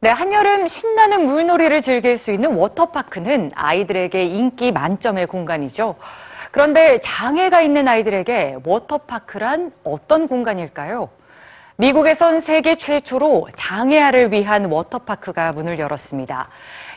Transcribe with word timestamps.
네, 0.00 0.10
한여름 0.10 0.68
신나는 0.68 1.24
물놀이를 1.24 1.82
즐길 1.82 2.16
수 2.16 2.30
있는 2.30 2.54
워터파크는 2.54 3.50
아이들에게 3.56 4.22
인기 4.26 4.70
만점의 4.70 5.26
공간이죠. 5.26 5.96
그런데 6.52 7.00
장애가 7.00 7.62
있는 7.62 7.88
아이들에게 7.88 8.58
워터파크란 8.64 9.72
어떤 9.82 10.28
공간일까요? 10.28 11.08
미국에선 11.78 12.38
세계 12.38 12.76
최초로 12.76 13.48
장애아를 13.56 14.30
위한 14.30 14.66
워터파크가 14.66 15.50
문을 15.50 15.80
열었습니다. 15.80 16.48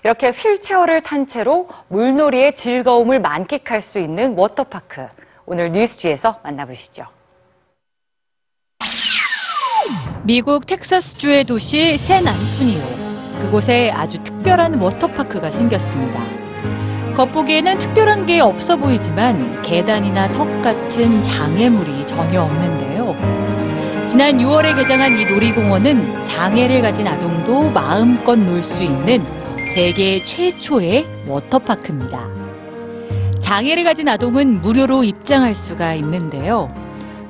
이렇게 0.04 0.30
휠체어를 0.30 1.02
탄 1.02 1.26
채로 1.26 1.70
물놀이의 1.88 2.54
즐거움을 2.54 3.20
만끽할 3.20 3.82
수 3.82 3.98
있는 3.98 4.38
워터파크. 4.38 5.08
오늘 5.48 5.72
뉴스지에서 5.72 6.40
만나보시죠. 6.44 7.08
미국 10.24 10.68
텍사스주의 10.68 11.44
도시 11.46 11.98
샌 11.98 12.28
안토니오. 12.28 12.82
그곳에 13.42 13.90
아주 13.92 14.20
특별한 14.24 14.80
워터파크가 14.80 15.50
생겼습니다. 15.50 16.22
겉보기에는 17.16 17.80
특별한 17.80 18.26
게 18.28 18.40
없어 18.40 18.78
보이지만 18.78 19.62
계단이나 19.64 20.30
턱 20.30 20.62
같은 20.62 21.24
장애물이 21.24 22.06
전혀 22.06 22.44
없는데요. 22.44 23.16
지난 24.08 24.38
6월에 24.38 24.76
개장한 24.76 25.18
이 25.18 25.26
놀이공원은 25.26 26.24
장애를 26.24 26.82
가진 26.82 27.08
아동도 27.08 27.70
마음껏 27.72 28.36
놀 28.38 28.62
수 28.62 28.84
있는 28.84 29.26
세계 29.74 30.24
최초의 30.24 31.06
워터파크입니다. 31.28 32.30
장애를 33.40 33.84
가진 33.84 34.08
아동은 34.08 34.62
무료로 34.62 35.04
입장할 35.04 35.56
수가 35.56 35.96
있는데요. 35.96 36.70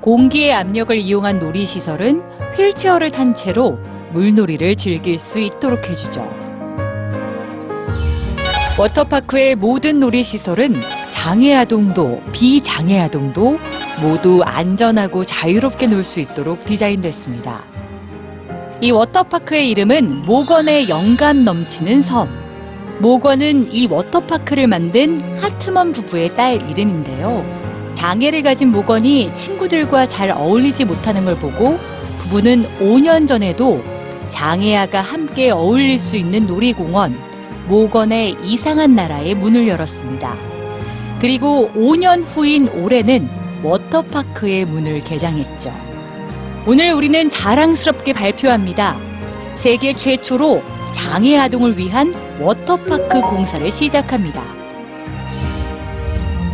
공기의 0.01 0.53
압력을 0.53 0.97
이용한 0.97 1.39
놀이시설은 1.39 2.21
휠체어를 2.57 3.11
탄 3.11 3.35
채로 3.35 3.79
물놀이를 4.11 4.75
즐길 4.75 5.19
수 5.19 5.39
있도록 5.39 5.87
해주죠. 5.87 6.27
워터파크의 8.79 9.55
모든 9.55 9.99
놀이시설은 9.99 10.81
장애아동도 11.11 12.23
비장애아동도 12.31 13.59
모두 14.01 14.41
안전하고 14.43 15.23
자유롭게 15.23 15.85
놀 15.87 16.03
수 16.03 16.19
있도록 16.19 16.65
디자인됐습니다. 16.65 17.61
이 18.81 18.89
워터파크의 18.89 19.69
이름은 19.69 20.23
모건의 20.25 20.89
영감 20.89 21.45
넘치는 21.45 22.01
섬. 22.01 22.27
모건은 22.99 23.71
이 23.71 23.87
워터파크를 23.87 24.65
만든 24.65 25.21
하트먼 25.39 25.91
부부의 25.91 26.33
딸 26.35 26.55
이름인데요. 26.69 27.70
장애를 28.01 28.41
가진 28.41 28.69
모건이 28.69 29.35
친구들과 29.35 30.07
잘 30.07 30.31
어울리지 30.31 30.85
못하는 30.85 31.23
걸 31.23 31.35
보고 31.35 31.77
부부는 32.17 32.63
5년 32.79 33.27
전에도 33.27 33.83
장애아가 34.29 35.01
함께 35.01 35.51
어울릴 35.51 35.99
수 35.99 36.17
있는 36.17 36.47
놀이공원 36.47 37.15
모건의 37.67 38.37
이상한 38.43 38.95
나라에 38.95 39.35
문을 39.35 39.67
열었습니다. 39.67 40.35
그리고 41.19 41.69
5년 41.75 42.23
후인 42.25 42.69
올해는 42.69 43.29
워터파크의 43.61 44.65
문을 44.65 45.01
개장했죠. 45.01 45.71
오늘 46.65 46.93
우리는 46.93 47.29
자랑스럽게 47.29 48.13
발표합니다. 48.13 48.97
세계 49.53 49.93
최초로 49.93 50.63
장애 50.91 51.37
아동을 51.37 51.77
위한 51.77 52.15
워터파크 52.39 53.21
공사를 53.21 53.71
시작합니다. 53.71 54.60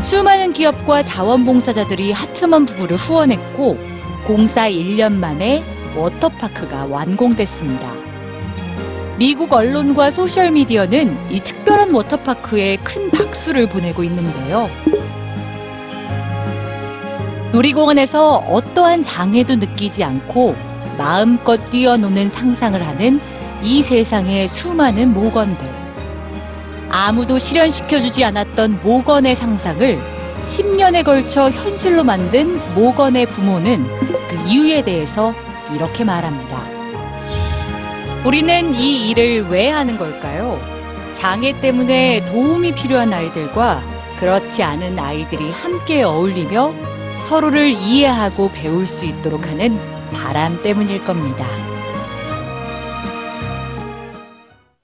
수많은 0.07 0.53
기업과 0.53 1.03
자원봉사자들이 1.03 2.13
하트먼 2.13 2.65
부부를 2.65 2.95
후원했고 2.95 3.77
공사 4.25 4.69
1년 4.69 5.11
만에 5.11 5.65
워터파크가 5.97 6.85
완공됐습니다. 6.85 7.91
미국 9.17 9.51
언론과 9.51 10.11
소셜미디어는 10.11 11.29
이 11.29 11.41
특별한 11.41 11.93
워터파크에 11.93 12.77
큰 12.77 13.11
박수를 13.11 13.67
보내고 13.67 14.05
있는데요. 14.05 14.69
놀이공원에서 17.51 18.35
어떠한 18.47 19.03
장애도 19.03 19.55
느끼지 19.57 20.05
않고 20.05 20.55
마음껏 20.97 21.57
뛰어노는 21.65 22.29
상상을 22.29 22.81
하는 22.81 23.19
이 23.61 23.83
세상의 23.83 24.47
수많은 24.47 25.13
모건들. 25.13 25.86
아무도 26.99 27.37
실현시켜주지 27.37 28.25
않았던 28.25 28.79
모건의 28.81 29.35
상상을 29.35 30.01
10년에 30.45 31.03
걸쳐 31.03 31.47
현실로 31.51 32.03
만든 32.03 32.59
모건의 32.73 33.27
부모는 33.27 33.85
그 34.27 34.35
이유에 34.47 34.81
대해서 34.81 35.31
이렇게 35.75 36.03
말합니다. 36.03 36.59
우리는 38.25 38.73
이 38.73 39.09
일을 39.09 39.47
왜 39.47 39.69
하는 39.69 39.95
걸까요? 39.99 40.59
장애 41.13 41.61
때문에 41.61 42.25
도움이 42.25 42.73
필요한 42.73 43.13
아이들과 43.13 43.83
그렇지 44.19 44.63
않은 44.63 44.97
아이들이 44.97 45.51
함께 45.51 46.01
어울리며 46.01 46.73
서로를 47.29 47.69
이해하고 47.69 48.49
배울 48.51 48.87
수 48.87 49.05
있도록 49.05 49.47
하는 49.47 49.79
바람 50.13 50.59
때문일 50.63 51.05
겁니다. 51.05 51.45